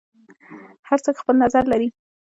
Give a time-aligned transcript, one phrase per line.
[0.89, 1.87] هر څوک خپل نظر لري.